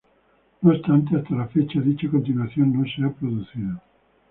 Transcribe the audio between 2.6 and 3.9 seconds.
no se ha producido.